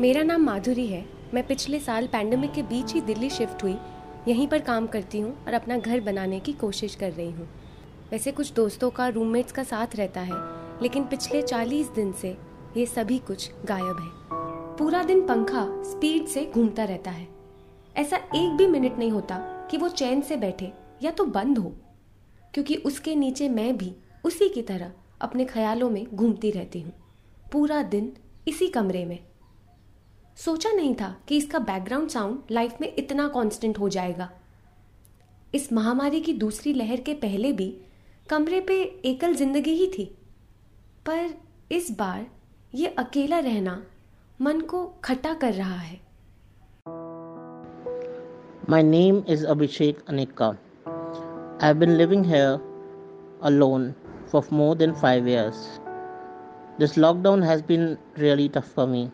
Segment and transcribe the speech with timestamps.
[0.00, 3.76] मेरा नाम माधुरी है। मैं पिछले साल पैंडमिक के बीच ही दिल्ली शिफ्ट हुई।
[4.28, 7.46] यहीं पर काम करती हूँ और अपना घर बनाने की कोशिश कर रही हूँ।
[8.10, 10.36] वैसे कुछ दोस्तों का रूममेट्स का साथ रहता है,
[10.82, 12.36] लेकिन पिछले चालीस दिन से
[12.76, 17.26] ये सभी कुछ गायब है। पूरा दिन पंखा स्पीड से घूमता रहता है।
[17.96, 19.38] ऐसा एक भी मिनट नहीं होता
[19.70, 20.70] कि वो चैन से बैठे
[21.02, 21.72] या तो बंद हो,
[22.54, 23.92] क्योंकि उसके नीचे मैं भी
[24.24, 26.92] उसी की तरह अपने ख्यालों में घूमती रहती हूँ।
[27.52, 28.12] पूरा दिन
[28.48, 29.18] इसी कमरे में।
[30.36, 34.28] सोचा नहीं था कि इसका बैकग्राउंड साउंड लाइफ में इतना कांस्टेंट हो जाएगा।
[35.54, 37.68] इस महामारी की दूसरी लहर के पहले भी
[38.30, 40.04] कमरे पे एकल ज़िंदगी ही थी।
[41.06, 41.28] पर
[41.72, 42.26] इस बार
[42.74, 43.82] ये अकेला रहना
[44.40, 46.00] मन को खट्टा कर रहा है।
[48.70, 50.48] My name is Abhishek Anekka
[51.66, 52.58] I been living here
[53.42, 53.92] alone
[54.32, 55.66] for more than five years
[56.78, 59.08] this lockdown has been really tough for me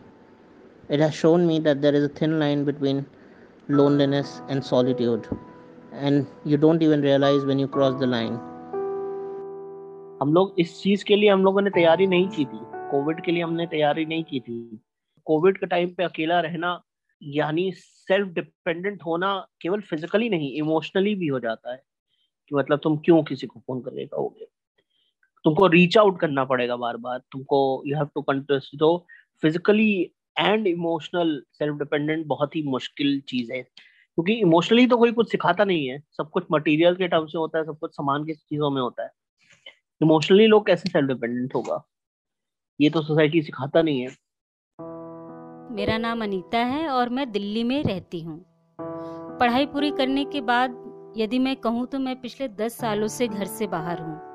[0.91, 2.97] It has shown me that there is a thin line between
[3.71, 5.21] loneliness and solitude,
[6.03, 6.17] and
[6.51, 8.33] you don't even realize when you cross the line.
[10.21, 13.31] हम लोग इस चीज़ के लिए हम लोगों ने तैयारी नहीं की थी। कोविड के
[13.31, 14.81] लिए हमने तैयारी नहीं की थी।
[15.25, 16.83] कोविड के टाइम पे अकेला रहना
[17.23, 21.83] यानी सेल्फ डिपेंडेंट होना केवल फिजिकली नहीं इमोशनली भी हो जाता है।
[22.49, 24.47] कि मतलब तुम क्यों किसी को फ़ोन करके कहोगे?
[25.43, 29.07] तुमको रीच आउट करना पड़ेगा बार बार तुमको यू हैव टू कंटेस्ट तो
[29.41, 35.31] physically and emotional self dependent बहुत ही मुश्किल चीज़ है। क्योंकि इमोशनली तो कोई कुछ
[35.31, 38.33] सिखाता नहीं है, सब कुछ मटेरियल के टर्म से होता है, सब कुछ सामान की
[38.33, 39.11] चीज़ों में होता है।
[40.01, 41.83] इमोशनली लोग कैसे सेल्फ डिपेंडेंट होगा?
[42.81, 44.07] ये तो सोसाइटी सिखाता नहीं है।
[45.75, 48.45] मेरा नाम अनीता है और मैं दिल्ली में रहती हूँ।
[49.39, 50.83] पढ़ाई पूरी करने के बाद
[51.17, 54.32] यदि मैं कहूँ तो मैं पिछले दस सालों से घर से बाहर हूँ।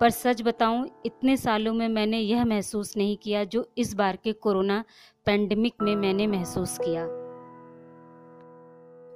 [0.00, 4.32] पर सच बताऊँ, इतने सालों में मैंने यह महसूस नहीं किया जो इस बार के
[4.32, 4.84] कोरोना
[5.26, 7.04] पेंडेमिक में मैंने महसूस किया।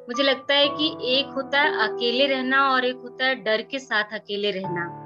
[0.08, 3.78] मुझे लगता है कि एक होता है अकेले रहना और एक होता है डर के
[3.78, 5.04] साथ अकेले रहना।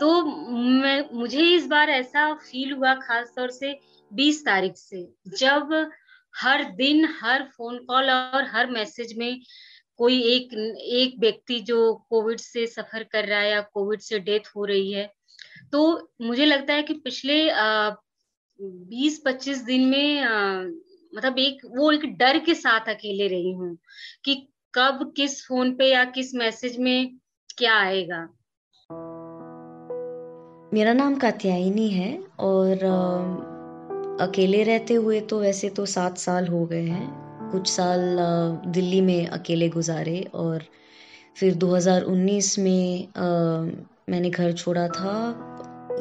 [0.00, 3.78] तो मैं, मुझे इस बार ऐसा फील हुआ खास तौर से
[4.12, 5.90] 20 तारीख से, जब
[6.36, 9.40] हर दिन, हर फ़ोन कॉल और हर मैसेज में
[10.02, 14.40] कोई एक एक व्यक्ति जो कोविड से सफ़र कर रहा है या कोविड से डेथ
[14.56, 15.12] हो रही है
[15.72, 17.50] तो मुझे लगता है कि पिछले
[18.60, 20.62] बीस पच्चीस दिन में आ,
[21.14, 23.78] मतलब एक वो एक डर के साथ अकेले रही हूँ
[24.24, 27.16] कि कब किस फ़ोन पे या किस मैसेज में
[27.58, 28.28] क्या आएगा।
[30.74, 36.66] मेरा नाम कात्यायनी है और आ, अकेले रहते हुए तो वैसे तो सात साल हो
[36.66, 38.18] गए हैं। कुछ साल
[38.72, 40.62] दिल्ली में अकेले गुजारे और
[41.40, 43.26] फिर 2019 में आ,
[44.10, 45.14] मैंने घर छोड़ा था।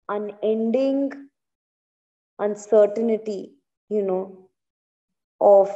[0.09, 1.11] unending
[2.39, 3.53] uncertainty
[3.89, 4.49] you know
[5.41, 5.71] of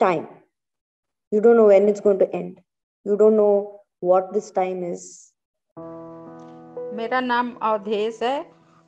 [0.00, 0.26] time.
[1.32, 2.60] You don't know when it's going to end.
[3.06, 5.32] You don't know what this time is.
[6.98, 8.38] मेरा नाम अवधेश है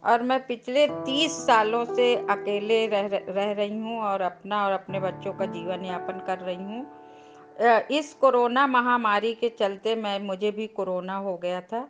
[0.02, 5.00] और मैं पिछले तीस सालों से अकेले रह रह रही हूँ और अपना और अपने
[5.00, 10.66] बच्चों का जीवन यापन कर रही हूँ इस कोरोना महामारी के चलते मैं, मुझे भी
[10.66, 11.88] कोरोना हो गया था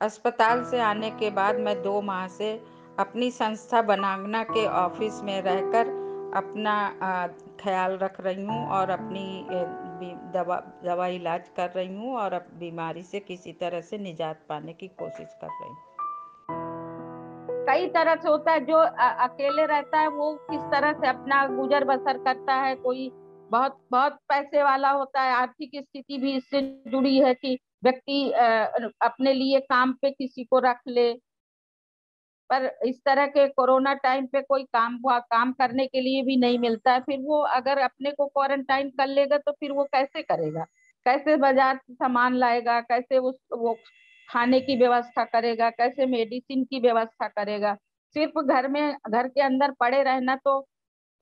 [0.00, 2.52] अस्पताल से आने के बाद मैं दो माह से
[2.98, 5.99] अपनी संस्था बनागना के ऑफ़िस में रहकर
[6.36, 6.74] अपना
[7.60, 9.46] ख्याल रख रही हूँ और अपनी
[10.34, 14.72] दवा दवा इलाज कर रही हूँ और अब बीमारी से किसी तरह से निजात पाने
[14.72, 15.78] की कोशिश कर रही हूँ।
[17.66, 21.84] कई तरह से होता है जो अकेले रहता है वो किस तरह से अपना गुजर
[21.84, 23.10] बसर करता है, कोई
[23.50, 28.30] बहुत बहुत पैसे वाला होता है, आर्थिक स्थिति भी इससे जुड़ी है कि व्यक्ति
[29.02, 31.12] अपने लिए काम पे किसी को रख ले
[32.50, 36.36] पर इस तरह के कोरोना टाइम पे कोई काम हुआ, काम करने के लिए भी
[36.36, 40.22] नहीं मिलता है, फिर वो अगर अपने को क्वारंटाइन कर लेगा तो फिर वो कैसे
[40.22, 40.64] करेगा?
[41.06, 42.80] कैसे बाज़ार से सामान लाएगा?
[42.82, 43.74] कैसे उस, वो
[44.28, 45.70] खाने की व्यवस्था करेगा?
[45.70, 47.76] कैसे मेडिसिन की व्यवस्था करेगा?
[48.16, 50.58] सिर्फ़ घर में, घर के अंदर पड़े रहना तो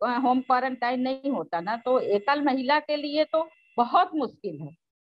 [0.00, 3.48] होम क्वारंटाइन नहीं होता ना तो एकल महिला के लिए तो
[3.78, 4.70] बहुत मुश्किल है।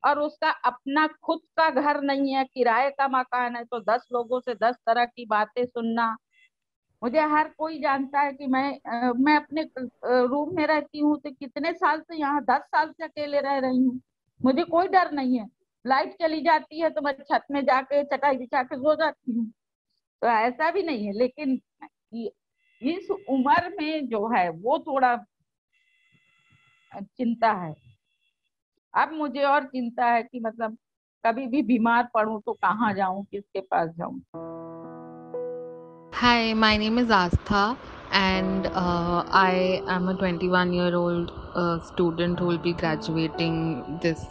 [0.03, 4.41] और उसका अपना खुद का घर नहीं है किराए का मकान है तो दस लोगों
[4.41, 6.17] से दस तरह की बातें सुनना।
[7.03, 9.63] मुझे हर कोई जानता है कि मैं आ, मैं अपने
[10.05, 13.79] रूम में रहती हूँ तो कितने साल से यहाँ दस साल से अकेले रह रही
[13.79, 14.01] हूँ।
[14.41, 15.47] मुझे कोई डर नहीं है।
[15.85, 19.47] लाइट चली जाती है तो मैं छत में जाके चटाई बिछा के सो जाती हूँ।
[20.23, 21.61] तो ऐसा भी नहीं है लेकिन
[22.83, 25.17] इस उम्र में जो है वो थोड़ा
[26.93, 27.75] चिंता है।
[28.95, 30.77] अब मुझे और चिंता है कि मतलब
[31.27, 34.21] कभी भी बीमार पड़ूं तो कहाँ जाऊँ किसके पास जाऊँ
[36.55, 37.77] my name is Astha,
[38.13, 44.27] and uh, I am a 21 year old uh, student who will be graduating this.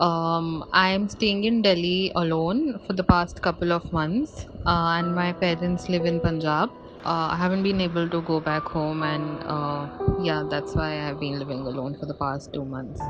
[0.00, 5.14] Um, I am staying in Delhi alone for the past couple of months, uh, and
[5.14, 6.70] my parents live in Punjab.
[7.04, 9.88] Uh, I haven't been able to go back home, and uh,
[10.20, 13.00] yeah, that's why I've been living alone for the past two months.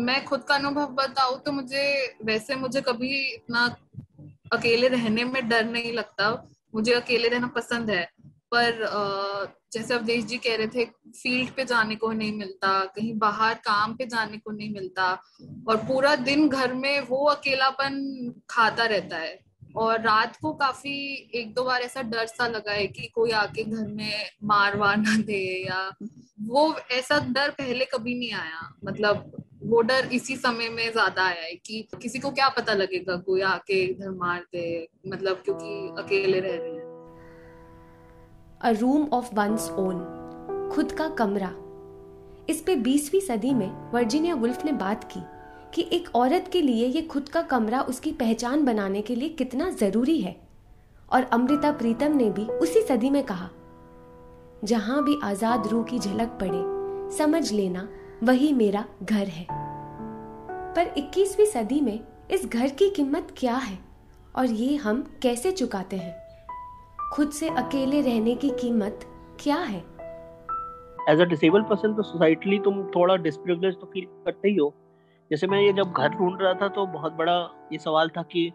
[0.00, 3.76] मैं खुद का अनुभव बताऊँ तो मुझे, वैसे मुझे कभी इतना
[4.52, 6.30] अकेले रहने में डर नहीं लगता।
[6.74, 8.08] मुझे अकेले रहना पसंद है।
[8.54, 10.84] पर जैसे अवधेश जी कह रहे थे,
[11.22, 15.22] फ़ील्ड पे जाने को नहीं मिलता, कहीं बाहर काम पे जाने को नहीं मिलता।
[15.68, 19.38] और पूरा दिन घर में वो अकेलापन खाता रहता है।
[19.76, 23.64] और रात को काफ़ी एक दो बार ऐसा डर सा लगा है कि कोई आके
[23.64, 25.92] घर में मार वार ना दे या
[26.40, 29.39] वो ऐसा डर पहले कभी नहीं आया। मतलब
[29.70, 33.40] वो डर इसी समय में ज़्यादा आया है कि किसी को क्या पता लगेगा कोई
[33.40, 36.88] आके इधर मार दे मतलब क्योंकि अकेले रह रहे हैं।
[38.60, 40.00] A room of one's own
[40.72, 41.52] खुद का कमरा।
[42.48, 45.20] इस पे 20वीं सदी में वर्जीनिया वुल्फ ने बात की
[45.74, 49.70] कि एक औरत के लिए ये खुद का कमरा उसकी पहचान बनाने के लिए कितना
[49.70, 50.36] ज़रूरी है।
[51.08, 53.48] और अमृता प्रीतम ने भी उसी सदी में कहा,
[54.64, 56.62] जहाँ भी आज़ाद रूह की झलक पड़े,
[57.16, 57.88] समझ लेना,
[58.24, 59.46] वही मेरा घर है।
[60.76, 62.00] पर 21वीं सदी में
[62.30, 63.78] इस घर की कीमत क्या है?
[64.36, 66.14] और ये हम कैसे चुकाते हैं?
[67.12, 69.00] खुद से अकेले रहने की कीमत
[69.40, 69.84] क्या है?
[71.08, 74.74] एज अ डिसेबल पर्सन तो सोसाइटली तुम थोड़ा डिसप्रिविलेज तो फील करते ही हो।
[75.30, 78.52] जैसे मैं ये जब घर ढूंढ रहा था तो बहुत बड़ा ये सवाल था कि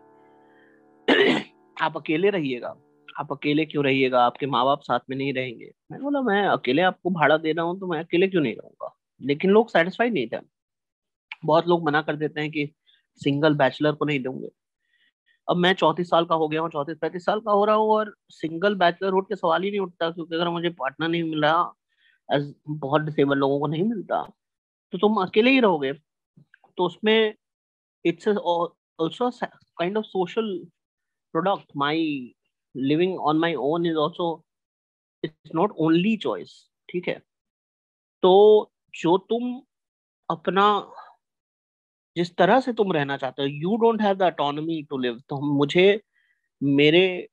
[1.82, 2.76] आप अकेले रहिएगा?
[3.20, 4.20] आप अकेले क्यों रहिएगा?
[4.20, 7.66] आपके माँ बाप साथ में नहीं रहेंगे। मैंने बोला, मैं अकेले आपको भाड़ा दे रहा
[7.66, 8.96] हूँ तो मैं अकेले क्यों नहीं रहूँगा?
[9.22, 10.55] लेकिन लोग सेटिस्फाइड नहीं थे।
[11.44, 12.72] बहुत लोग मना कर देते हैं कि
[13.22, 14.50] सिंगल बैचलर को नहीं दूँगे।
[15.48, 17.90] अब मैं चौतीस साल का हो गया हूँ, चौतीस, पैंतीस साल का हो रहा हूँ
[17.92, 21.46] और सिंगल बैचलर उठ के सवाल ही नहीं उठता क्योंकि अगर मुझे पार्टनर नहीं मिल
[22.30, 24.22] एज बहुत डिसेबल लोगों को नहीं मिलता।
[24.94, 25.94] तो तुम अकेले ही रहोगे।
[26.78, 27.36] तो उसमें
[28.06, 29.30] it's also
[29.80, 30.58] kind of social
[31.34, 32.02] product my
[32.76, 34.28] living on my own is also
[35.24, 36.54] it's not only choice
[36.90, 37.20] ठीक है?
[38.24, 39.62] तो जो तुम
[40.30, 40.68] अपना
[42.16, 45.40] जिस तरह से तुम रहना चाहते हो you don't have the autonomy to live तो
[45.54, 46.00] मुझे,
[46.62, 47.28] मेरे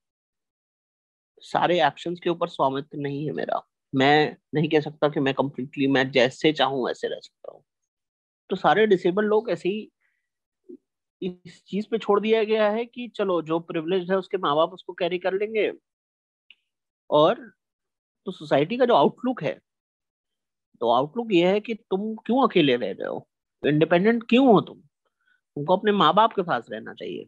[1.42, 3.60] सारे एक्शंस के ऊपर स्वामित्व नहीं है मेरा।
[3.92, 7.62] मैं नहीं कह सकता कि मैं कंप्लीटली मैं जैसे चाहूँ, वैसे रह सकता हूँ।
[8.50, 9.90] तो सारे डिसेबल लोग ऐसे ही
[11.22, 14.72] इस चीज़ पे छोड़ दिया गया है कि चलो, जो प्रिविलेज है उसके माँ बाप
[14.72, 15.70] उसको कैरी कर लेंगे।
[17.10, 17.34] और
[18.26, 19.60] तो सोसाइटी का जो आउटलुक है
[20.80, 23.26] तो आउटलुक ये है कि तुम क्यों अकेले रह रहे हो?
[23.62, 24.76] इंडिपेंडेंट क्यों हो तुम?
[24.76, 27.24] तुमको अपने माँ बाप के पास रहना चाहिए।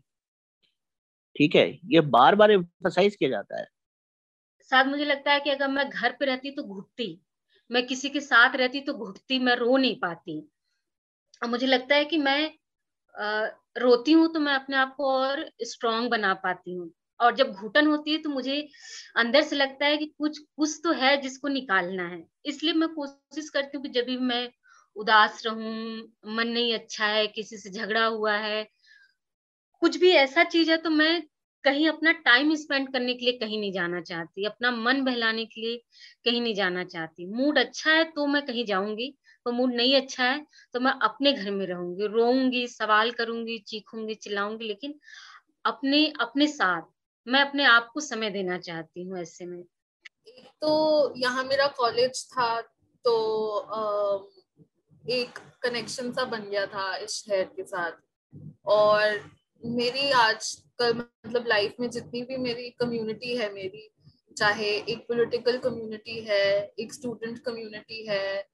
[1.36, 1.68] ठीक है?
[1.84, 3.66] ये बार बार एम्फोसाइज किया जाता है।
[4.70, 7.20] साथ मुझे लगता है कि अगर मैं घर पे रहती तो घुटती।
[7.70, 10.38] मैं किसी के साथ रहती तो घुटती, मैं रो नहीं पाती।
[11.42, 12.52] और मुझे लगता है कि मैं
[13.76, 17.86] रोती हूँ तो मैं अपने आप को और स्ट्रांग बना पाती हूँ। और जब घुटन
[17.86, 18.56] होती है तो मुझे
[19.16, 23.48] अंदर से लगता है कि कुछ कुछ तो है जिसको निकालना है। इसलिए मैं कोशिश
[23.48, 24.48] करती हूँ कि जब भी मैं
[24.96, 25.98] उदास रहूँ,
[26.28, 28.66] मन नहीं अच्छा है, किसी से झगड़ा हुआ है।
[29.82, 31.22] कुछ भी ऐसा चीज़ है तो मैं
[31.64, 35.60] कहीं अपना टाइम स्पेंड करने के लिए कहीं नहीं जाना चाहती, अपना मन बहलाने के
[35.60, 35.76] लिए
[36.24, 39.14] कहीं नहीं जाना चाहती। मूड अच्छा है तो मैं कहीं जाऊँगी
[39.46, 44.14] तो मूड नहीं अच्छा है तो मैं अपने घर में रहूँगी, रोऊँगी, सवाल करूँगी, चीखूँगी,
[44.14, 44.94] चिल्लाऊँगी, लेकिन
[45.64, 46.82] अपने अपने साथ,
[47.26, 49.62] मैं अपने आप को समय देना चाहती हूँ ऐसे में।
[50.62, 52.60] तो यहाँ मेरा कॉलेज था
[53.04, 53.16] तो
[55.10, 57.92] एक कनेक्शन सा बन गया था इस शहर के साथ।
[58.66, 59.30] और
[59.64, 63.88] मेरी आज कल मतलब लाइफ में जितनी भी मेरी कम्युनिटी है मेरी
[64.36, 68.48] चाहे एक पॉलिटिकल कम्युनिटी है एक स्टूडेंट कम्युनिटी है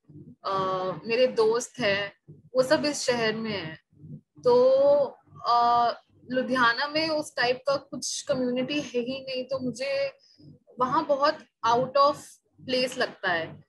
[0.47, 2.13] आ, मेरे दोस्त हैं
[2.55, 3.79] वो सब इस शहर में है।
[4.45, 4.55] तो
[5.47, 5.93] आ,
[6.31, 10.13] लुधियाना में उस टाइप का कुछ कम्युनिटी है ही नहीं तो मुझे
[10.81, 12.27] वहाँ बहुत आउट ऑफ़
[12.67, 13.65] प्लेस लगता है।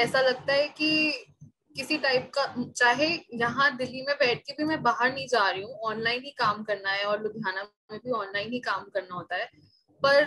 [0.00, 1.12] ऐसा लगता है कि
[1.74, 2.44] किसी टाइप का,
[2.76, 6.30] चाहे यहाँ दिल्ली में बैठ के भी मैं बाहर नहीं जा रही हूँ ऑनलाइन ही
[6.38, 9.46] काम करना है और लुधियाना में भी ऑनलाइन ही काम करना होता है।
[10.00, 10.22] पर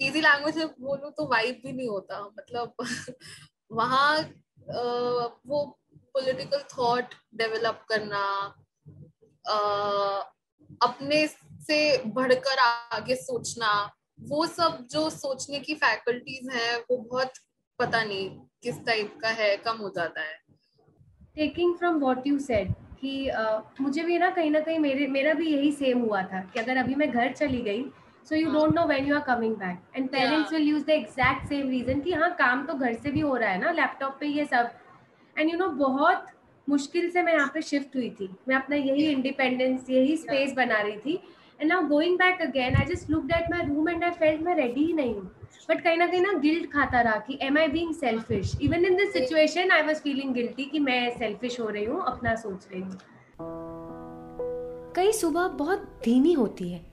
[0.00, 2.74] इजी लैंग्वेज में बोलूँ तो वाइब भी नहीं होता मतलब
[3.72, 4.18] वहाँ
[5.46, 5.64] वो
[6.14, 8.22] पॉलिटिकल थॉट डेवलप करना
[10.82, 11.26] अपने
[11.66, 13.70] से बढ़कर आगे सोचना,
[14.20, 17.32] वो सब जो सोचने की फैकल्टीज है, वो बहुत
[17.78, 18.28] पता नहीं
[18.62, 20.38] किस टाइप का है कम हो जाता है।
[21.34, 25.32] Taking from what you said कि uh, मुझे भी ना कहीं ना कहीं मेरे मेरा
[25.34, 27.84] भी यही सेम हुआ था कि अगर अभी मैं घर चली गई
[28.28, 31.48] so you don't know when you are coming back and parents will use the exact
[31.48, 34.26] same reason कि हाँ काम तो घर से भी हो रहा है ना लैपटॉप पे
[34.26, 34.70] ये सब।
[35.36, 36.26] एंड यू नो बहुत
[36.68, 40.80] मुश्किल से मैं यहाँ पे शिफ्ट हुई थी। मैं अपना यही इंडिपेंडेंस यही स्पेस बना
[40.80, 41.20] रही थी।
[41.60, 44.54] And now going back again I just look at my room and I felt मैं
[44.54, 45.14] रेडी ही नहीं
[45.68, 48.96] बट कहीं ना कहीं ना गिल्ट खाता रहा कि am I being selfish even in
[48.96, 52.80] this situation I was feeling guilty कि मैं सेल्फिश हो रही हूँ, अपना सोच रही
[52.80, 52.98] हूँ।
[54.96, 56.84] कई सुबह बहुत धीमी होती है।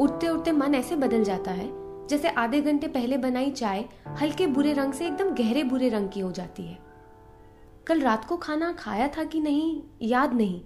[0.00, 1.68] उठते उठते मन ऐसे बदल जाता है,
[2.08, 3.84] जैसे आधे घंटे पहले बनाई चाय
[4.20, 6.78] हल्के बुरे रंग से एकदम गहरे बुरे रंग की हो जाती है।
[7.86, 10.60] कल रात को खाना खाया था कि नहीं, याद नहीं।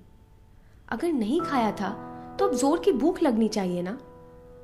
[0.88, 3.98] अगर नहीं खाया था तो अब ज़ोर की भूख लगनी चाहिए ना।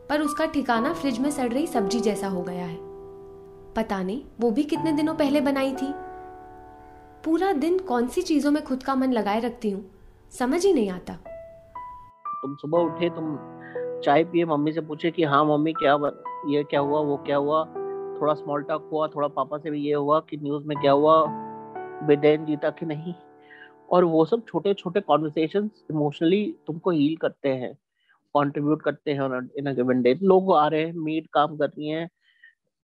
[0.09, 2.79] पर उसका ठिकाना फ्रिज में सड़ रही सब्ज़ी जैसा हो गया है।
[3.77, 5.93] पता नहीं, वो भी कितने दिनों पहले बनाई थी।
[7.25, 9.85] पूरा दिन कौन सी चीज़ों में खुद का मन लगाए रखती हूँ,
[10.33, 11.15] समझ ही नहीं आता।
[12.43, 13.37] तुम सुबह उठे, तुम
[14.05, 15.95] चाय पिए, मम्मी से पूछे कि हाँ मम्मी, क्या
[16.49, 17.65] ये क्या हुआ, वो क्या हुआ?
[18.21, 21.25] थोड़ा स्मॉल टॉक हुआ, थोड़ा पापा से भी ये हुआ कि न्यूज़ में क्या हुआ?
[22.07, 23.15] बेदैन जीता कि नहीं?
[23.91, 27.75] और वो सब छोटे छोटे कॉन्वर्सेशन इमोशनली तुमको हील करते हैं
[28.35, 31.89] कंट्रीब्यूट करते हैं इन अ गिवन डे लोग आ रहे हैं मीट काम कर रही
[31.89, 32.09] हैं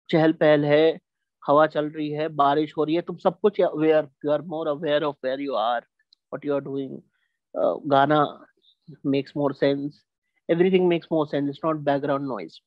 [0.10, 1.00] चहल पहल है,
[1.44, 4.68] हवा चल रही है, बारिश हो रही है, तुम सब कुछ aware you are more
[4.68, 7.00] aware of where you are what you are doing
[7.92, 8.24] गाना
[9.06, 10.02] makes more sense
[10.50, 12.60] everything makes more sense it's not background noise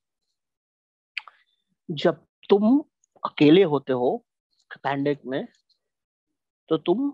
[1.88, 2.78] जब तुम
[3.24, 4.16] अकेले होते हो
[4.84, 5.46] पैंडेक में
[6.70, 7.12] तो तुम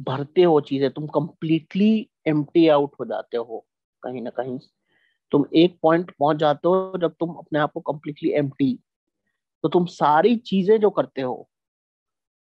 [0.00, 3.66] भरते हो चीज़ें तुम कंप्लीटली एम्प्टी आउट हो जाते हो
[4.02, 4.58] कहीं ना कहीं।
[5.32, 8.78] तुम एक पॉइंट पहुँच जाते हो जब तुम अपने आप को कंप्लीटली एम्प्टी
[9.64, 11.48] तो तुम सारी चीज़ें जो करते हो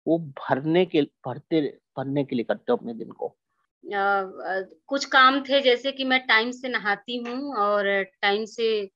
[0.06, 1.60] वो भरने के भरते
[1.98, 3.36] भरने के लिए करते हो अपने दिन को।
[3.84, 8.90] आ, कुछ काम थे जैसे कि मैं टाइम से नहाती हूँ और टाइम से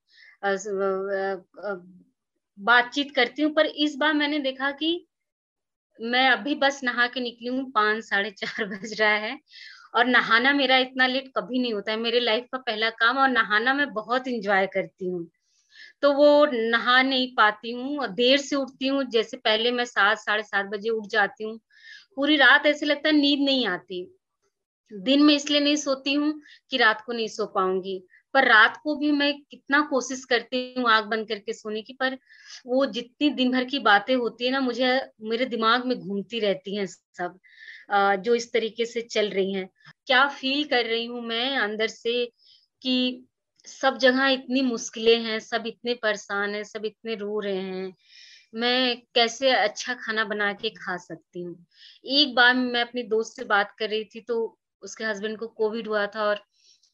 [2.58, 5.06] बातचीत करती हूँ पर इस बार मैंने देखा कि
[6.00, 9.38] मैं अभी बस नहा के निकली हूँ, पाँच, साढ़े चार बज रहा है।
[9.95, 13.28] और नहाना मेरा इतना लेट कभी नहीं होता है, मेरे लाइफ का पहला काम और
[13.28, 15.26] नहाना मैं बहुत इंजॉय करती हूँ।
[16.02, 20.42] तो वो नहा नहीं पाती हूँ देर से उठती हूँ, जैसे पहले मैं सात, साढ़े
[20.42, 21.61] सात बजे उठ जाती हूँ,
[22.16, 24.16] पूरी रात ऐसे लगता है नींद नहीं आती।
[24.92, 26.40] दिन में इसलिए नहीं सोती हूँ
[26.71, 30.90] कि रात को नहीं सो पाऊँगी। पर रात को भी मैं कितना कोशिश करती हूँ
[30.90, 32.16] आग बंद करके सोने की, पर
[32.66, 36.76] वो जितनी दिन भर की बातें होती है ना, मुझे, मेरे दिमाग में घूमती रहती
[36.76, 37.38] हैं सब
[38.22, 39.68] जो इस तरीके से चल रही हैं।
[40.06, 42.25] क्या फील कर रही हूँ मैं अंदर से
[42.82, 43.25] कि
[43.66, 47.94] सब जगह इतनी मुश्किलें हैं, सब इतने परेशान हैं, सब इतने रो रहे हैं,
[48.54, 51.66] मैं कैसे अच्छा खाना बना के खा सकती हूँ?
[52.04, 54.38] एक बार मैं अपनी दोस्त से बात कर रही थी तो
[54.82, 56.40] उसके हस्बैंड को कोविड हुआ था और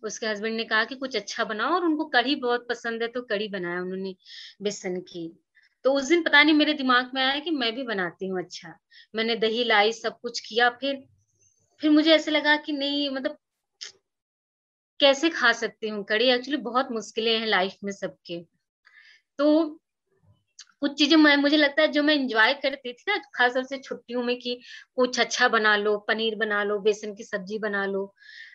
[0.03, 3.23] उसके हस्बैंड ने कहा कि कुछ अच्छा बनाओ और उनको कढ़ी बहुत पसंद है तो
[3.23, 4.15] कढ़ी बनाया उन्होंने
[4.63, 5.43] बेसन की।
[5.85, 8.79] तो उस दिन पता नहीं मेरे दिमाग में आया कि मैं भी बनाती हूँ अच्छा।
[9.15, 11.05] मैंने दही लाई, सब कुछ किया, फिर
[11.81, 13.39] फिर मुझे ऐसे लगा कि नहीं मतलब
[15.01, 18.41] कैसे खा सकती हूँ कड़ी एक्चुअली बहुत मुश्किलें हैं लाइफ में सबके।
[19.39, 19.81] तो
[20.81, 23.79] कुछ चीज़ें मैं मुझे लगता है जो मैं इंजॉय करती थी ना खास तौर से
[23.79, 24.61] छुट्टियों में कि
[24.97, 28.15] कुछ अच्छा बना लो पनीर बना लो बेसन की सब्ज़ी बना लो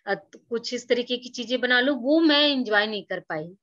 [0.09, 3.55] तो कुछ इस तरीके की चीज़ें बना लो वो मैं इंजॉय नहीं कर पाई।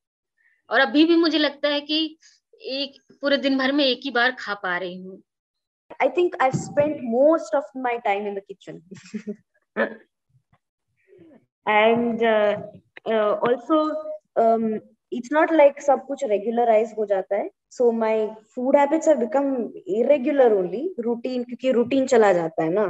[0.70, 2.18] और अभी भी मुझे लगता है कि
[2.62, 5.22] एक पूरे दिन भर में एक ही बार खा पा रही हूँ।
[6.02, 8.40] I think I spent most of my time in
[12.18, 12.62] uh,
[13.12, 13.78] uh, also,
[14.36, 14.80] um,
[15.12, 17.50] it's not like सब कुछ regularize हो जाता है.
[17.72, 22.86] So my food habits have become irregular only, routine क्योंकि routine चला जाता है ना,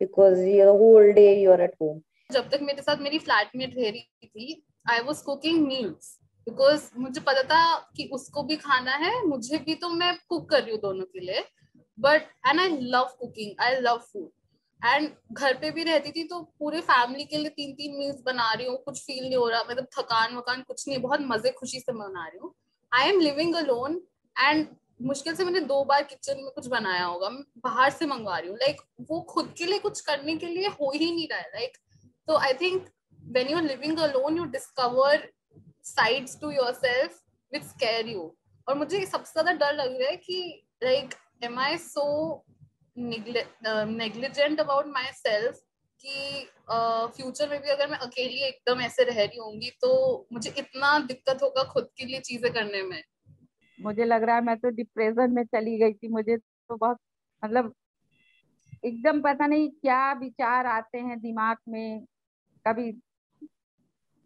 [0.00, 2.00] because the whole day you're at home.
[2.30, 6.18] जब तक मेरे साथ मेरी फ्लैटमेट रह रही थी, I was cooking meals.
[6.46, 7.64] Because मुझे पता था
[7.96, 11.20] कि उसको भी खाना है मुझे भी तो मैं कुक कर रही हूँ दोनों के
[11.20, 11.44] लिए
[11.98, 14.30] but and I love cooking I love food
[14.82, 18.52] and घर पे भी रहती थी तो पूरे फैमिली के लिए तीन तीन मील्स बना
[18.52, 21.80] रही हूँ कुछ फील नहीं हो रहा मतलब थकान वकान कुछ नहीं बहुत मज़े खुशी
[21.80, 22.54] से बना रही हूँ
[22.92, 24.00] I am living alone
[24.36, 24.66] and
[25.02, 28.48] मुश्किल से मैंने दो बार किचन में कुछ बनाया होगा। मैं बाहर से मंगवा रही
[28.50, 31.38] हूँ। लाइक like, वो खुद के लिए कुछ करने के लिए हो ही नहीं रहा
[31.38, 31.76] है। लाइक
[32.28, 32.88] तो I think
[33.20, 35.28] when you are living alone you discover
[35.84, 37.20] sides to yourself
[37.52, 38.32] with scare you
[38.66, 42.04] और मुझे सबसे ज़्यादा डर लग रहा है कि like am I so
[42.96, 45.60] negligent about myself
[46.00, 50.52] कि फ्यूचर uh, में भी अगर मैं अकेली एकदम ऐसे रह रही होंगी तो मुझे
[50.58, 53.02] इतना दिक्कत होगा खुद के लिए चीज़ें करने में।
[53.82, 56.98] मुझे लग रहा है मैं तो डिप्रेशन में चली गई थी, मुझे तो बहुत
[57.42, 57.72] मतलब
[58.84, 62.04] एकदम पता नहीं क्या विचार आते हैं दिमाग में,
[62.66, 62.92] कभी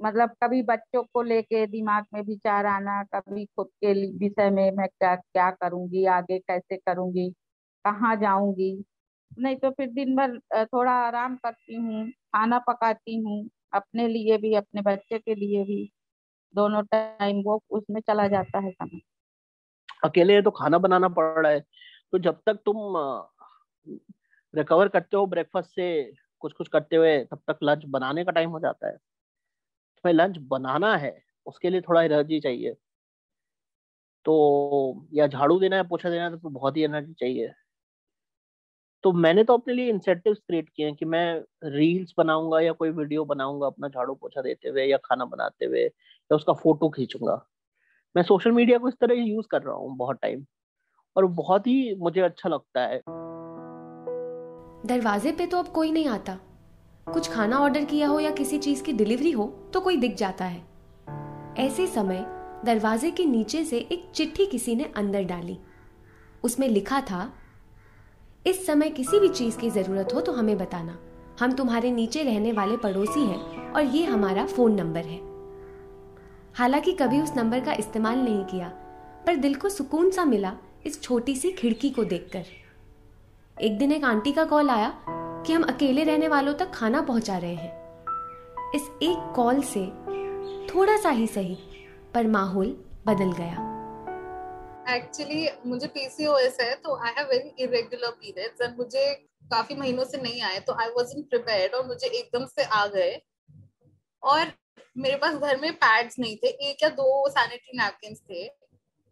[0.00, 4.86] मतलब कभी बच्चों को लेके दिमाग में विचार आना, कभी खुद के विषय में मैं
[4.88, 7.28] क्या क्या करूँगी, आगे कैसे करूँगी,
[7.84, 8.72] कहाँ जाऊँगी।
[9.38, 14.54] नहीं तो फिर दिन भर थोड़ा आराम करती हूँ, खाना पकाती हूँ, अपने लिए भी,
[14.54, 15.90] अपने बच्चे के लिए भी,
[16.54, 19.00] दोनों टाइम वो उसमें चला जाता है समय।
[20.02, 21.60] अकेले है तो खाना बनाना पड़ रहा है।
[22.12, 22.76] तो जब तक तुम
[24.54, 25.88] रिकवर करते हो ब्रेकफास्ट से
[26.42, 28.96] कुछ कुछ करते हुए, तब तक लंच बनाने का टाइम हो जाता है।
[30.04, 32.76] तुम्हें लंच बनाना है, उसके लिए थोड़ा एनर्जी चाहिए।
[34.26, 37.52] तो या झाड़ू देना है, पोछा देना है तो बहुत ही एनर्जी चाहिए।
[39.04, 41.24] तो मैंने तो अपने लिए इंसेंटिव क्रिएट किए हैं कि मैं
[41.66, 45.82] रील्स बनाऊँगा या कोई वीडियो बनाऊँगा अपना झाड़ू पोछा देते हुए या खाना बनाते हुए,
[45.84, 47.36] या उसका फ़ोटो खींचूँगा।
[48.16, 50.44] मैं सोशल मीडिया को इस तरह यूज़ कर रहा हूँ बहुत टाइम,
[51.16, 53.00] और बहुत ही मुझे अच्छा लगता है।
[54.86, 56.38] दरवाजे पे तो अब कोई नहीं आता।
[57.06, 60.44] कुछ खाना ऑर्डर किया हो या किसी चीज़ की डिलीवरी हो तो कोई दिख जाता
[60.44, 60.62] है।
[61.58, 62.24] ऐसे समय
[62.64, 65.58] दरवाजे के नीचे से एक चिट्ठी किसी ने अंदर डाली।
[66.44, 67.32] उसमें लिखा था,
[68.46, 70.98] इस समय किसी भी चीज़ की ज़रूरत हो तो हमें बताना।
[71.40, 75.25] हम तुम्हारे नीचे रहने वाले पड़ोसी हैं और ये हमारा फ़ोन नंबर है।
[76.56, 78.68] हालाँकि कभी उस नंबर का इस्तेमाल नहीं किया,
[79.26, 80.52] पर दिल को सुकून सा मिला
[80.86, 82.44] इस छोटी सी खिड़की को देखकर।
[83.56, 87.36] एक दिन एक आंटी का कॉल आया कि हम अकेले रहने वालों तक खाना पहुँचा
[87.38, 89.84] रहे हैं। इस एक कॉल से
[90.74, 91.58] थोड़ा सा ही सही,
[92.14, 93.72] पर माहौल बदल गया।
[94.96, 99.12] एक्चुअली मुझे पीसीओएस है तो I have very irregular periods and मुझे
[99.50, 103.20] काफ़ी महीनों से नहीं आए तो आई वाज प्रिपेयर्ड और मुझे एकदम से आ गए।
[104.22, 104.52] और
[104.96, 108.46] मेरे पास घर में पैड्स नहीं थे, एक या दो सैनिटरी नैपकिन थे,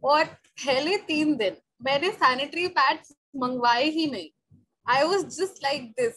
[0.03, 4.31] और पहले तीन दिन मैंने सैनिटरी पैड्स मंगवाए ही नहीं।
[4.87, 6.15] I was just like this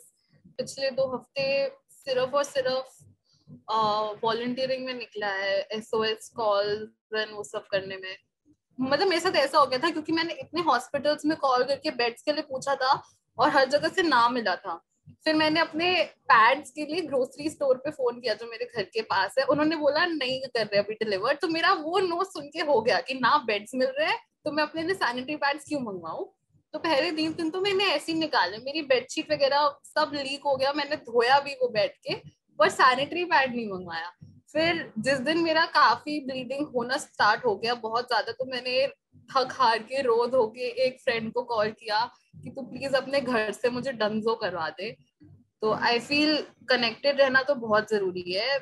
[0.57, 3.03] पिछले दो हफ़्ते सिर्फ़ और सिर्फ़
[4.23, 8.15] वॉल्टियरिंग में निकला है एस ओ एस कॉल वो सब करने में।
[8.79, 12.21] मतलब मेरे साथ ऐसा हो गया था क्योंकि मैंने इतने हॉस्पिटल्स में कॉल करके बेड्स
[12.21, 12.91] के लिए पूछा था
[13.37, 14.79] और हर जगह से नाम मिला था।
[15.25, 15.93] फिर मैंने अपने
[16.23, 19.75] पैड्स के लिए ग्रोसरी स्टोर पे फ़ोन किया जो मेरे घर के पास है। उन्होंने
[19.75, 23.13] बोला, नहीं कर रहे अभी डिलीवर तो मेरा वो नो सुन के हो गया कि
[23.15, 26.23] ना बेड्स मिल रहे हैं तो मैं अपने लिए सैनिटरी पैड्स क्यों मंगवाऊ?
[26.73, 30.55] तो पहले दिन दिन तो मैंने ऐसे ही निकाले। मेरी बेडशीट वगैरह सब लीक हो
[30.55, 32.15] गया। मैंने धोया भी वो बेड के,
[32.59, 34.11] पर सैनिटरी पैड नहीं मंगवाया।
[34.53, 38.85] फिर जिस दिन मेरा काफ़ी ब्लीडिंग होना स्टार्ट हो गया बहुत ज़्यादा तो मैंने
[39.29, 41.99] थक हार के रो धो के एक फ्रेंड को कॉल किया
[42.43, 44.91] कि तू प्लीज़ अपने घर से मुझे डंजो करवा दे।
[45.61, 46.35] तो आई फील
[46.69, 48.59] कनेक्टेड रहना तो बहुत ज़रूरी है।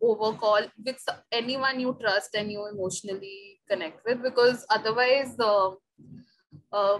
[0.00, 1.10] Over call with
[1.56, 5.36] anyone you trust and you emotionally connect with because otherwise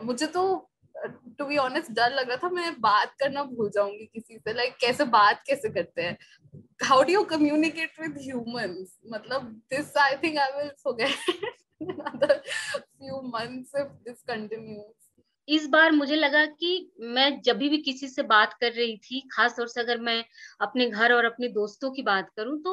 [0.05, 0.43] मुझे तो
[1.39, 4.69] टू बी ऑनेस्ट डर लग रहा था। मैं बात करना भूल जाऊँगी किसी से। लाइक
[4.69, 6.17] like, कैसे बात कैसे करते हैं?
[6.85, 12.41] How do you communicate with humans मतलब this I think I will forget another
[12.99, 14.95] few months if this continues.
[15.49, 19.57] इस बार मुझे लगा कि मैं जब भी किसी से बात कर रही थी खास
[19.57, 20.25] तौर से अगर मैं
[20.61, 22.73] अपने घर और अपने दोस्तों की बात करूँ तो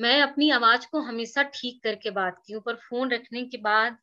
[0.00, 3.98] मैं अपनी आवाज़ को हमेशा ठीक करके बात की हूँ। पर फ़ोन रखने के बाद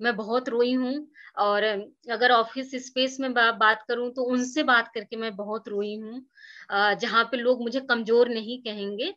[0.00, 0.94] मैं बहुत रोई हूँ
[1.38, 1.62] और
[2.10, 6.20] अगर ऑफ़िस स्पेस में बा, बात करूँ तो उनसे बात करके मैं बहुत रोई हूँ
[7.00, 9.14] जहाँ पे लोग मुझे कमज़ोर नहीं कहेंगे।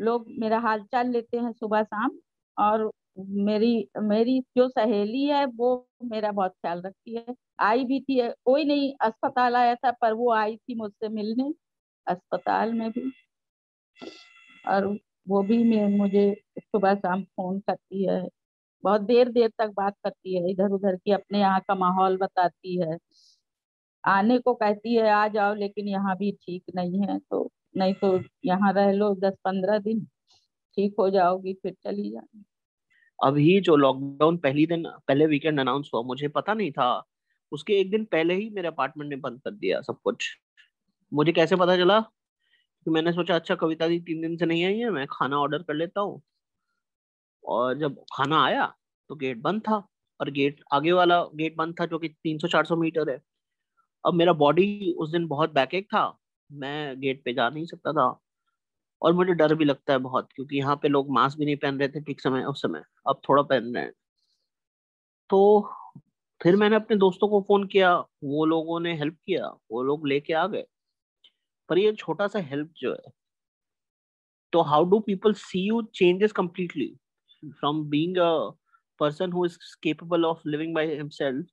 [0.00, 2.18] लोग मेरा हालचाल लेते हैं सुबह शाम
[2.56, 8.20] और मेरी मेरी जो सहेली है, वो मेरा बहुत ख्याल रखती है। आई भी थी,
[8.44, 11.52] कोई नहीं, अस्पताल आया था, पर वो आई थी मुझसे मिलने,
[12.06, 13.10] अस्पताल में भी।
[14.64, 14.86] और
[15.26, 15.58] वो भी
[15.90, 18.22] मुझे सुबह शाम फ़ोन करती है,
[18.84, 22.80] बहुत देर देर तक बात करती है इधर उधर की, अपने यहाँ का माहौल बताती
[22.80, 22.96] है।
[24.04, 28.18] आने को कहती है, आ जाओ, लेकिन यहाँ भी ठीक नहीं है तो नहीं तो
[28.46, 30.04] यहाँ रह लो दस पंद्रह दिन,
[30.76, 32.44] ठीक हो जाओगी, फिर चली जाओगी
[33.22, 36.88] अभी जो लॉकडाउन पहली दिन, पहले वीकेंड अनाउंस हुआ, मुझे पता नहीं था।
[37.52, 40.28] उसके एक दिन पहले ही मेरे अपार्टमेंट ने बंद कर दिया सब कुछ।
[41.12, 42.00] मुझे कैसे पता चला?
[42.86, 45.62] कि मैंने सोचा अच्छा कविता दी तीन दिन से नहीं आई है, मैं खाना ऑर्डर
[45.62, 46.22] कर लेता हूँ।
[47.44, 48.66] और जब खाना आया
[49.10, 49.82] तो गेट बंद था।
[50.20, 53.20] और गेट आगे वाला गेट बंद था जो कि 300-400 मीटर है।
[54.04, 56.04] अब मेरा बॉडी उस दिन बहुत बैकएक था।
[56.50, 58.08] मैं गेट पे जा नहीं सकता था।
[59.02, 61.78] और मुझे डर भी लगता है बहुत, क्योंकि यहाँ पे लोग मास्क भी नहीं पहन
[61.78, 63.92] रहे थे ठीक समय, उस समय। अब थोड़ा पहन रहे हैं।
[65.30, 65.70] तो
[66.42, 70.32] फिर मैंने अपने दोस्तों को फ़ोन किया, वो लोगों ने हेल्प किया, वो लोग लेके
[70.32, 70.64] आ गए।
[71.68, 73.12] पर ये छोटा सा हेल्प जो है
[74.52, 76.96] तो how do people see you changes completely
[77.44, 78.50] from being a
[79.00, 81.46] person who is capable of living by himself,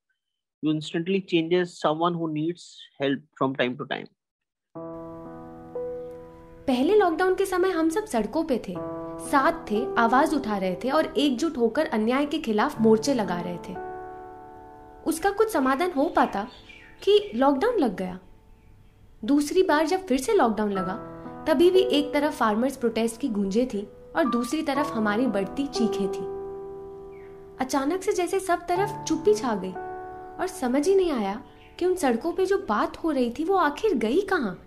[0.62, 4.19] you instantly changes someone needs help from time to time पहले
[7.10, 8.74] लॉकडाउन के समय हम सब सड़कों पे थे।
[9.30, 13.56] साथ थे, आवाज़ उठा रहे थे और एकजुट होकर अन्याय के खिलाफ मोर्चे लगा रहे
[13.56, 13.74] थे।
[15.06, 16.46] उसका कुछ समाधान हो पाता
[17.02, 18.18] कि लॉकडाउन लग गया।
[19.24, 20.94] दूसरी बार जब फिर से लॉकडाउन लगा,
[21.48, 26.08] तभी भी एक तरफ़ फार्मर्स प्रोटेस्ट की गूंजे थी और दूसरी तरफ़ हमारी बढ़ती चीखें
[26.08, 26.24] थी।
[27.60, 29.72] अचानक से जैसे सब तरफ़ चुप्पी छा गई
[30.40, 31.42] और समझ ही नहीं आया
[31.78, 34.58] कि उन सड़कों पे जो बात हो रही थी वो आखिर गई कहाँ।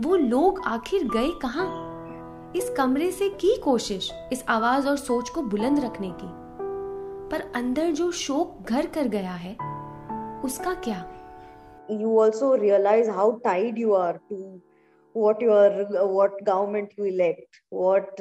[0.00, 1.64] वो लोग आखिर गए कहा?
[2.56, 6.28] इस कमरे से की कोशिश, इस आवाज़ और सोच को बुलंद रखने की?
[7.30, 9.52] पर अंदर जो शोक घर कर गया है,
[10.44, 10.98] उसका क्या?
[11.90, 14.60] You also realise how tied you are to
[15.14, 18.20] what your what government you elect what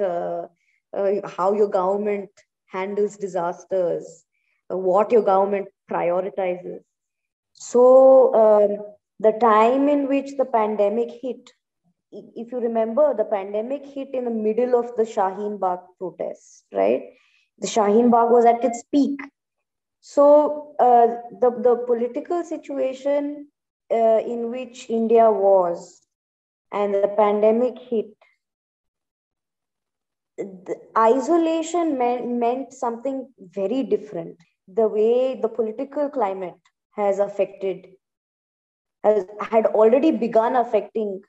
[1.39, 2.29] how your government
[2.75, 4.23] handles disasters
[4.69, 6.79] what your government prioritise
[7.61, 7.83] so
[9.21, 11.49] the time in which the pandemic hit
[12.13, 17.03] if you remember, the pandemic hit in the middle of the Shaheen Bagh protests, right?
[17.59, 19.19] The Shaheen Bagh was at its peak.
[20.01, 21.07] So uh,
[21.39, 23.47] the, the political situation
[23.91, 26.01] uh, in which India was
[26.71, 28.07] and the pandemic hit,
[30.37, 34.37] the isolation meant, meant something very different.
[34.67, 36.59] The way the political climate
[36.95, 37.87] has affected,
[39.03, 41.21] has had already begun affecting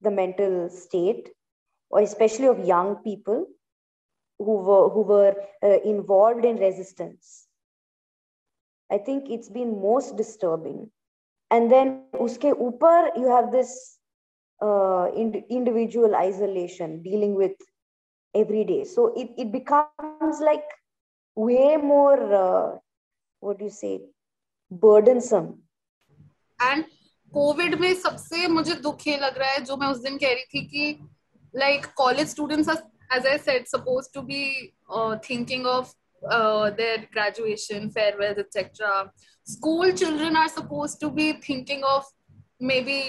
[0.00, 1.30] the mental state,
[1.90, 3.46] or especially of young people
[4.38, 7.46] who were, who were uh, involved in resistance.
[8.90, 10.90] I think it's been most disturbing.
[11.50, 13.98] And then uske upar, you have this
[14.62, 17.52] uh, ind- individual isolation dealing with
[18.34, 18.84] every day.
[18.84, 20.64] So it, it becomes like
[21.34, 22.78] way more, uh,
[23.40, 24.00] what do you say,
[24.70, 25.62] burdensome.
[26.60, 26.84] And
[27.32, 30.44] Covid में सबसे मुझे दुख ये लग रहा है, जो मैं उस दिन कह रही
[30.54, 31.08] थी कि
[31.54, 32.82] like college students are
[33.16, 34.42] as I said suppose to be
[35.28, 39.02] thinking of their graduation farewell etcetera
[39.46, 42.10] school children are suppose to be thinking of
[42.80, 43.00] maybe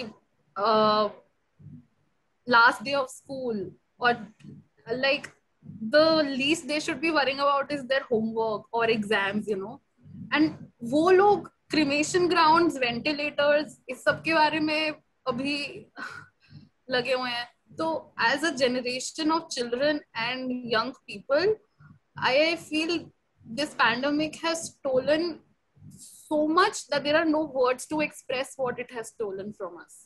[2.46, 4.26] last day of school और
[4.90, 5.26] like
[5.94, 9.80] the least they should be worrying about is their homework और exams you know
[10.34, 10.50] and
[10.90, 14.90] वो लोग cremation grounds ventilators इस सबके बारे में
[15.26, 15.56] अभी
[16.90, 17.46] लगे हुए हैं।
[17.78, 21.56] तो as a generation of children and young people
[22.26, 22.98] I I feel
[23.44, 25.34] this pandemic has stolen
[26.00, 30.04] so much that there are no words to express what it has stolen from us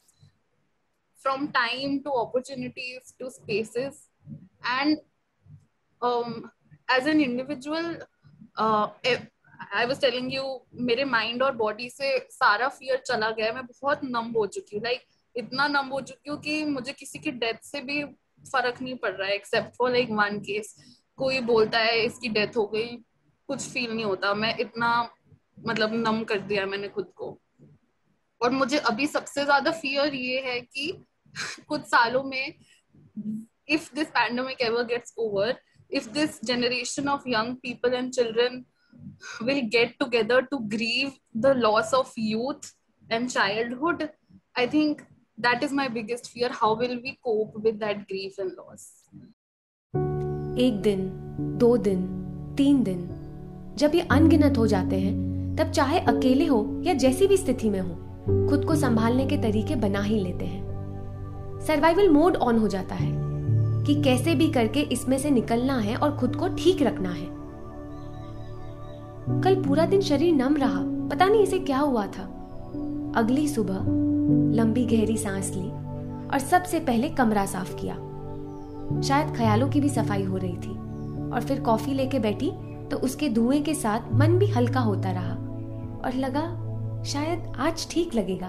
[1.20, 4.08] from time to opportunities to spaces
[4.66, 4.96] and
[6.96, 7.94] as an individual
[9.72, 10.42] I was telling you
[10.88, 14.82] मेरे mind और body से सारा fear चला गया मैं बहुत नम हो चुकी हूँ।
[14.84, 15.02] लाइक
[15.34, 18.02] इतना नम हो चुकी हूँ कि मुझे किसी की डेथ से भी
[18.44, 20.74] फ़र्क नहीं पड़ रहा है except for like one case
[21.18, 22.96] कोई बोलता है, इसकी डेथ हो गई।
[23.48, 24.90] कुछ फील नहीं होता। मैं इतना
[25.66, 27.38] मतलब नम कर दिया मैंने खुद को।
[28.40, 30.92] और मुझे अभी सबसे ज़्यादा फियर ये है कि
[31.68, 32.54] कुछ सालों में
[33.68, 38.64] if this pandemic ever gets over if this generation of young people and children
[39.40, 42.72] will get together to grieve the loss of youth
[43.06, 44.10] and childhood,
[44.56, 45.02] I think
[45.38, 46.50] that is my biggest fear.
[46.50, 48.88] How will we cope with that grief and loss?
[50.58, 51.08] एक दिन
[51.58, 52.00] दो दिन
[52.56, 53.06] तीन दिन
[53.78, 57.80] जब ये अनगिनत हो जाते हैं तब चाहे अकेले हो या जैसी भी स्थिति में
[57.80, 62.94] हो खुद को संभालने के तरीके बना ही लेते हैं सर्वाइवल मोड ऑन हो जाता
[62.94, 63.10] है
[63.86, 67.41] कि कैसे भी करके इसमें से निकलना है और खुद को ठीक रखना है
[69.28, 72.22] कल पूरा दिन शरीर नम रहा। पता नहीं इसे क्या हुआ था।
[73.16, 73.84] अगली सुबह
[74.56, 75.68] लंबी गहरी सांस ली
[76.26, 77.94] और सबसे पहले कमरा साफ़ किया।
[79.02, 80.74] शायद ख्यालों की भी सफ़ाई हो रही थी
[81.30, 82.50] और फिर कॉफ़ी लेके बैठी
[82.90, 85.34] तो उसके धुएँ के साथ मन भी हल्का होता रहा
[86.04, 86.42] और लगा,
[87.04, 88.48] शायद आज ठीक लगेगा।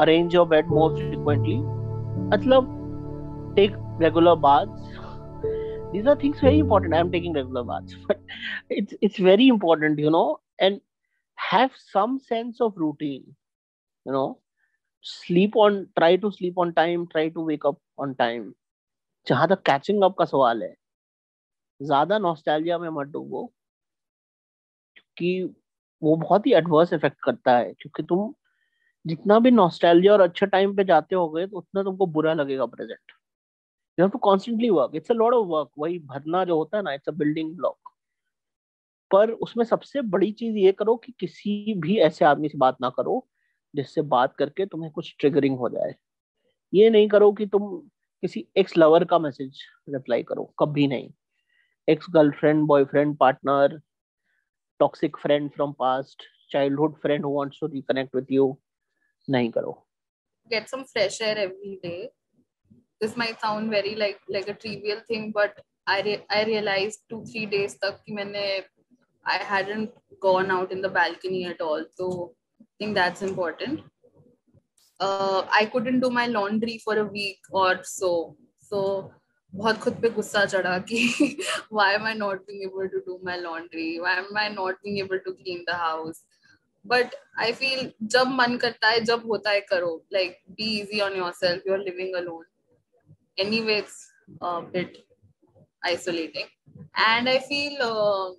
[0.00, 1.56] Arrange your bed more frequently
[2.28, 2.72] मतलब
[3.56, 4.98] take regular baths
[5.92, 8.20] these are things very important i am taking regular baths but
[8.70, 10.26] it's it's very important you know
[10.58, 10.80] and
[11.38, 13.24] have some sense of routine
[14.06, 14.38] you know
[15.02, 18.54] sleep on try to sleep on time try to wake up on time
[19.26, 20.74] जहाँ तक catching up का सवाल है
[21.80, 23.44] ज़्यादा nostalgia में मत डूबो
[24.96, 25.54] क्योंकि
[26.02, 28.32] वो बहुत ही एडवर्स इफ़ेक्ट करता है क्योंकि तुम
[29.04, 32.66] जितना भी नॉस्टैल्जिया और अच्छे टाइम पे जाते हो गए तो उतना तुमको बुरा लगेगा
[32.76, 33.12] present
[33.98, 36.82] you have to constantly work it's a lot of work वही भरना जो होता है
[36.82, 37.92] ना इट्स अ बिल्डिंग ब्लॉक
[39.10, 42.90] पर उसमें सबसे बड़ी चीज़ ये करो कि किसी भी ऐसे आदमी से बात ना
[42.90, 43.26] करो,
[43.74, 45.94] जिससे बात करके तुम्हें कुछ ट्रिगरिंग हो जाए।
[46.72, 47.76] ये नहीं करो कि तुम
[48.22, 51.10] किसी एक्स लवर का मैसेज रिप्लाई करो, कभी नहीं।
[51.88, 53.80] Ex girlfriend boyfriend partner
[54.80, 58.56] toxic friend from past childhood friend who wants to reconnect with you
[59.28, 59.72] नहीं करो।
[60.50, 62.08] Get some fresh air every day.
[63.01, 67.23] this might sound very like like a trivial thing but i re- i realized 2
[67.31, 68.43] 3 days tak ki maine
[69.35, 69.95] i hadn't
[70.27, 72.11] gone out in the balcony at all so
[72.61, 73.81] i think that's important
[74.99, 78.11] uh, i couldn't do my laundry for a week or so
[78.69, 78.83] so
[79.55, 80.99] बहुत खुद पे गुस्सा चढ़ा कि
[81.77, 83.99] why am I not being able to do my laundry?
[83.99, 86.21] Why am I not being able to clean the house?
[86.85, 91.15] But I feel जब मन करता है जब होता है करो like be easy on
[91.15, 91.61] yourself.
[91.65, 92.45] You're living alone.
[93.38, 94.98] anyway it's a bit
[95.84, 96.46] isolating.
[96.96, 98.30] And i feel uh,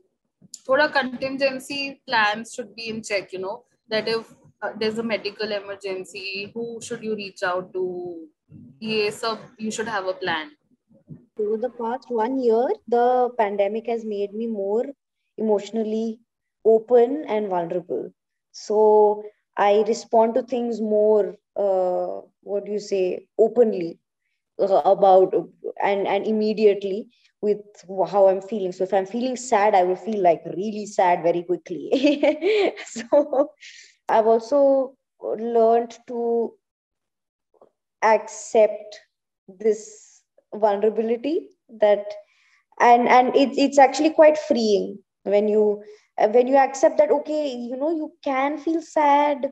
[0.68, 5.52] thoda contingency plans should be in check you know that if uh, there's a medical
[5.52, 8.28] emergency who should you reach out to?
[8.80, 9.24] Yes
[9.58, 10.52] you should have a plan.
[11.40, 14.86] Over the past one year the pandemic has made me more
[15.38, 16.20] emotionally
[16.66, 18.12] open and vulnerable.
[18.52, 19.24] So
[19.56, 24.00] i respond to things more uh, what do you say openly
[24.60, 25.34] about
[25.84, 27.08] and, and immediately
[27.41, 27.60] with
[28.10, 28.72] how I'm feeling.
[28.72, 32.74] So if I'm feeling sad, I will feel like really sad very quickly.
[32.86, 33.52] so
[34.10, 36.54] I've also learned to
[38.04, 39.00] accept
[39.48, 40.22] this
[40.54, 42.06] vulnerability that
[42.80, 45.84] and and it's it's actually quite freeing when you
[46.30, 49.52] when you accept that okay you know you can feel sad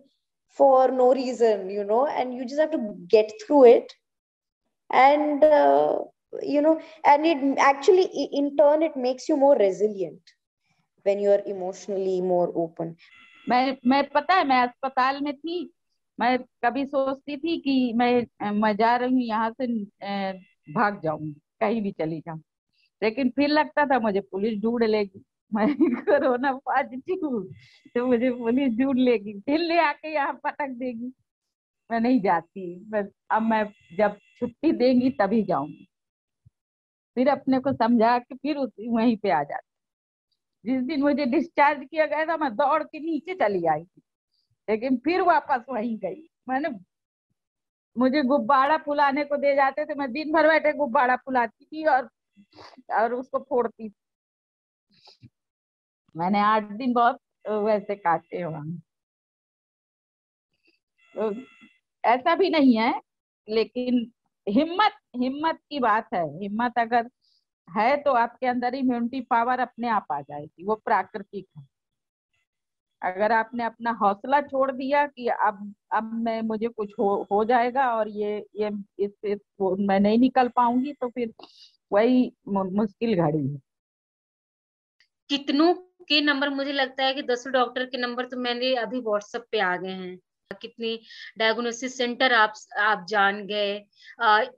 [0.50, 3.94] for no reason you know and you just have to get through it
[4.89, 6.00] and uh,
[6.41, 10.21] you know and it actually in turn it makes you more resilient
[11.04, 12.95] when you are emotionally more open.
[13.50, 15.74] मैं मैं पता है मैं अस्पताल में थी
[16.19, 19.67] मैं कभी सोचती थी कि मैं मैं जा रही हूँ यहाँ से
[20.74, 22.41] भाग जाऊँगी कहीं भी चली जाऊँ।
[23.04, 25.67] लेकिन फिर लगता था मुझे पुलिस ढूंढ लेगी। मैं
[26.06, 27.50] कोरोना पॉजिटिव
[27.95, 31.13] तो मुझे पुलिस ढूंढ लेगी। फिर ले आके यहाँ पटक देगी।
[31.91, 35.88] मैं नहीं जाती। बस अब मैं जब छुट्टी देंगी तभी जाऊँगी।
[37.15, 39.71] फिर अपने को समझा के फिर उस, वहीं पे आ जाती।
[40.71, 44.02] जिस दिन मुझे डिस्चार्ज किया गया था, मैं दौड़ के नीचे चली आई थी।
[44.69, 46.69] लेकिन फिर वापस वहीं गई। मैंने,
[47.98, 52.10] मुझे गुब्बारा फुलाने को दे जाते थे। मैं दिन भर बैठे गुब्बारा फुलाती थी और
[52.91, 53.95] और उसको फोड़ती थी।
[56.17, 57.19] मैंने आठ दिन बहुत
[57.50, 58.82] वैसे काटे वहाँ
[62.06, 62.94] ऐसा भी नहीं है
[63.48, 64.06] लेकिन
[64.48, 67.10] हिम्मत हिम्मत की बात है। हिम्मत अगर
[67.68, 71.65] है तो आपके अंदर इम्यूनिटी पावर अपने आप आ जाएगी वो प्राकृतिक है।
[73.02, 77.89] अगर आपने अपना हौसला छोड़ दिया कि अब अब मैं मुझे कुछ हो हो जाएगा
[77.94, 81.34] और ये ये इस, इस मैं नहीं निकल पाऊँगी तो फिर
[81.91, 83.60] वही मुश्किल घड़ी है।
[85.30, 85.74] कितनों
[86.10, 89.60] के नंबर मुझे लगता है कि दसों डॉक्टर के नंबर तो मैंने अभी व्हाट्सएप पे
[89.60, 90.18] आ गए हैं।
[90.52, 90.98] कितने
[91.38, 93.74] डायग्नोसिस सेंटर आप आप जान गए।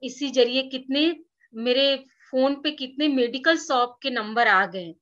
[0.04, 1.02] इसी ज़रिए कितने
[1.54, 1.96] मेरे
[2.32, 4.94] फ़ोन पे कितने मेडिकल शॉप के नंबर आ गए।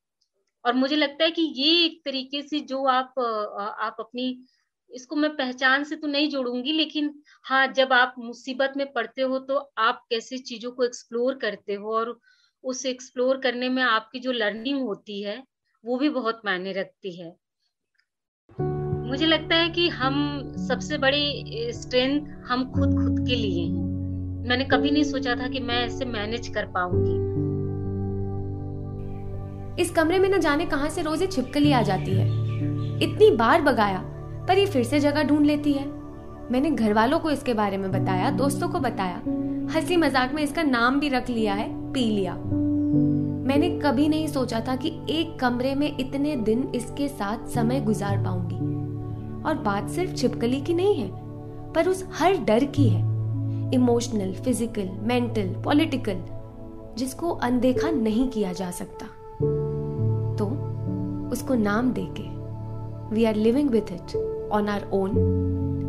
[0.64, 4.44] और मुझे लगता है कि ये एक तरीके से जो आप आप अपनी,
[4.90, 7.12] इसको मैं पहचान से तो नहीं जोड़ूँगी, लेकिन
[7.44, 11.94] हाँ जब आप मुसीबत में पड़ते हो तो आप कैसे चीज़ों को एक्सप्लोर करते हो
[11.94, 12.18] और
[12.64, 15.42] उस एक्सप्लोर करने में आपकी जो लर्निंग होती है,
[15.84, 17.34] वो भी बहुत मायने रखती है।
[19.06, 20.14] मुझे लगता है कि हम
[20.68, 23.84] सबसे बड़ी स्ट्रेंथ हम खुद खुद के लिए हैं।
[24.48, 27.24] मैंने कभी नहीं सोचा था कि मैं ऐसे मैनेज कर पाऊँगी।
[29.82, 32.26] इस कमरे में न जाने कहाँ से रोज़े छिपकली आ जाती है।
[33.02, 33.98] इतनी बार बगाया,
[34.48, 35.86] पर ये फिर से जगह ढूंढ लेती है।
[36.52, 39.22] मैंने घर वालों को इसके बारे में बताया, दोस्तों को बताया।
[39.74, 42.34] हँसी मज़ाक में इसका नाम भी रख लिया है, पी लिया।
[43.46, 48.24] मैंने कभी नहीं सोचा था कि एक कमरे में इतने दिन इसके साथ समय गुजार
[48.24, 48.75] पाऊँगी।
[49.46, 51.10] और बात सिर्फ़ छिपकली की नहीं है,
[51.72, 53.04] पर उस हर डर की है।
[53.74, 56.22] इमोशनल फ़िज़िकल मेंटल पॉलिटिकल
[56.98, 59.06] जिसको अनदेखा नहीं किया जा सकता।
[60.36, 60.46] तो
[61.32, 62.22] उसको नाम देके
[63.14, 64.16] we are living with it
[64.52, 65.16] on our own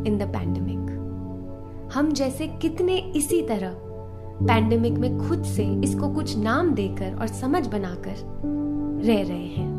[0.07, 3.75] in the pandemic हम जैसे कितने इसी तरह
[4.39, 8.15] पैंडमिक में खुद से इसको कुछ नाम देकर और समझ बनाकर
[9.05, 9.76] रह रहे हैं।